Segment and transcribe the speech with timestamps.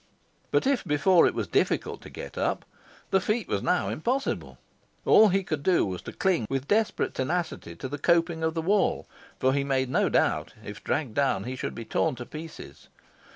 [0.49, 2.65] But, if before it was difficult to get up,
[3.11, 4.57] the feat was now impossible.
[5.05, 8.63] All he could do was to cling with desperate tenacity to the coping of the
[8.63, 9.05] wall,
[9.37, 12.87] for he made no doubt, if dragged down, he should be torn in pieces.